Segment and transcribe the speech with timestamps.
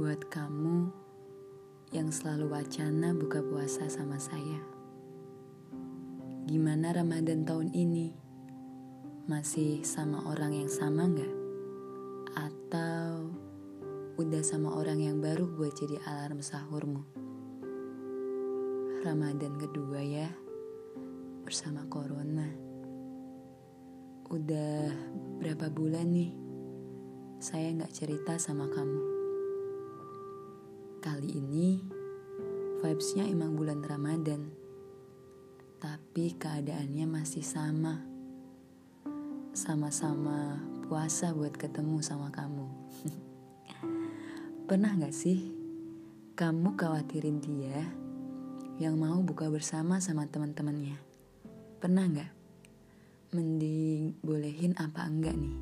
[0.00, 0.88] Buat kamu
[1.92, 4.56] yang selalu wacana buka puasa sama saya.
[6.48, 8.08] Gimana Ramadan tahun ini?
[9.28, 11.34] Masih sama orang yang sama nggak?
[12.32, 13.28] Atau
[14.16, 17.04] udah sama orang yang baru buat jadi alarm sahurmu?
[19.04, 20.32] Ramadan kedua ya,
[21.44, 22.48] bersama Corona.
[24.32, 24.96] Udah
[25.44, 26.32] berapa bulan nih
[27.36, 29.19] saya nggak cerita sama kamu.
[31.00, 31.80] Kali ini
[32.84, 34.52] vibesnya emang bulan Ramadan,
[35.80, 38.04] tapi keadaannya masih sama.
[39.56, 42.68] Sama-sama puasa buat ketemu sama kamu.
[44.68, 45.56] Pernah gak sih
[46.36, 47.80] kamu khawatirin dia
[48.76, 51.00] yang mau buka bersama sama teman-temannya?
[51.80, 52.32] Pernah gak?
[53.32, 55.56] Mending bolehin apa enggak nih?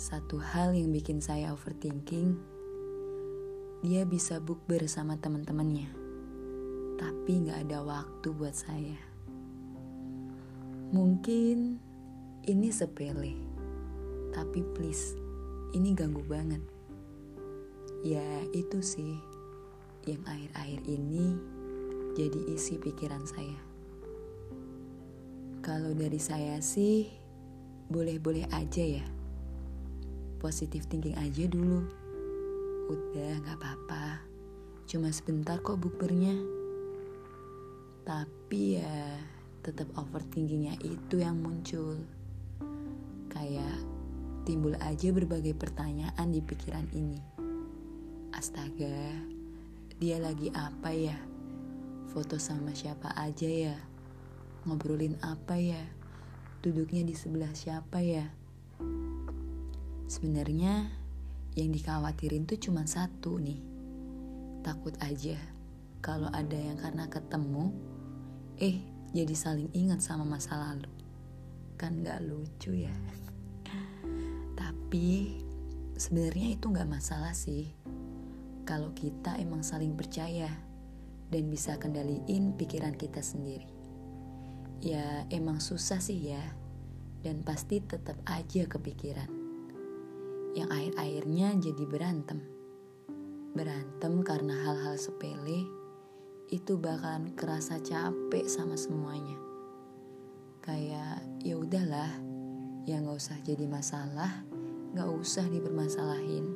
[0.00, 2.40] Satu hal yang bikin saya overthinking,
[3.80, 5.88] dia bisa bukber sama teman-temannya,
[7.00, 9.00] tapi nggak ada waktu buat saya.
[10.92, 11.80] Mungkin
[12.44, 13.32] ini sepele,
[14.36, 15.16] tapi please,
[15.72, 16.60] ini ganggu banget.
[18.04, 19.16] Ya itu sih
[20.04, 21.36] yang akhir-akhir ini
[22.16, 23.60] jadi isi pikiran saya.
[25.64, 27.08] Kalau dari saya sih,
[27.88, 29.04] boleh-boleh aja ya
[30.40, 31.84] positif thinking aja dulu.
[32.90, 34.18] Udah gak apa-apa,
[34.90, 36.34] cuma sebentar kok bukbernya.
[38.02, 39.14] Tapi ya
[39.62, 41.94] tetap overthinkingnya itu yang muncul.
[43.30, 43.78] Kayak
[44.42, 47.22] timbul aja berbagai pertanyaan di pikiran ini.
[48.34, 49.22] Astaga,
[50.02, 51.14] dia lagi apa ya?
[52.10, 53.78] Foto sama siapa aja ya?
[54.66, 55.86] Ngobrolin apa ya?
[56.58, 58.26] Duduknya di sebelah siapa ya?
[60.10, 60.99] Sebenarnya
[61.58, 63.58] yang dikhawatirin tuh cuma satu nih.
[64.62, 65.38] Takut aja
[65.98, 67.74] kalau ada yang karena ketemu,
[68.60, 68.78] eh
[69.10, 70.88] jadi saling ingat sama masa lalu.
[71.74, 72.94] Kan gak lucu ya.
[74.60, 75.40] Tapi
[75.98, 77.72] sebenarnya itu gak masalah sih.
[78.68, 80.48] Kalau kita emang saling percaya
[81.32, 83.66] dan bisa kendaliin pikiran kita sendiri.
[84.80, 86.40] Ya emang susah sih ya,
[87.20, 89.39] dan pasti tetap aja kepikiran
[90.54, 92.42] yang akhir-akhirnya jadi berantem.
[93.54, 95.66] Berantem karena hal-hal sepele
[96.50, 99.38] itu bakalan kerasa capek sama semuanya.
[100.62, 102.10] Kayak ya udahlah,
[102.86, 104.42] ya nggak usah jadi masalah,
[104.94, 106.50] nggak usah dipermasalahin.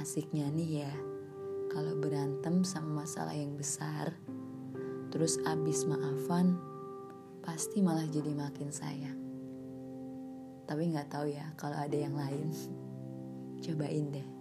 [0.00, 0.92] Asiknya nih ya,
[1.72, 4.16] kalau berantem sama masalah yang besar,
[5.12, 6.56] terus abis maafan,
[7.44, 9.23] pasti malah jadi makin sayang.
[10.64, 12.48] Tapi nggak tahu ya kalau ada yang lain.
[13.64, 14.33] Cobain deh.